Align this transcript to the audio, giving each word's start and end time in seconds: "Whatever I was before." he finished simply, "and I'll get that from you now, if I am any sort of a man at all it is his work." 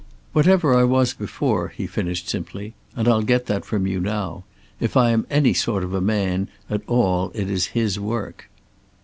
"Whatever 0.33 0.73
I 0.73 0.83
was 0.83 1.13
before." 1.13 1.67
he 1.67 1.85
finished 1.85 2.27
simply, 2.27 2.73
"and 2.95 3.07
I'll 3.07 3.21
get 3.21 3.45
that 3.45 3.65
from 3.65 3.85
you 3.85 3.99
now, 3.99 4.45
if 4.79 4.97
I 4.97 5.11
am 5.11 5.27
any 5.29 5.53
sort 5.53 5.83
of 5.83 5.93
a 5.93 6.01
man 6.01 6.47
at 6.71 6.81
all 6.87 7.29
it 7.35 7.51
is 7.51 7.67
his 7.77 7.99
work." 7.99 8.49